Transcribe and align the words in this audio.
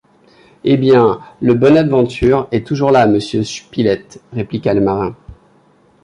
Eh 0.63 0.77
bien, 0.77 1.19
le 1.41 1.53
Bonadventure 1.53 2.47
est 2.51 2.65
toujours 2.65 2.89
là, 2.89 3.05
monsieur 3.05 3.43
Spilett 3.43 4.19
répliqua 4.33 4.73
le 4.73 4.81
marin 4.81 5.15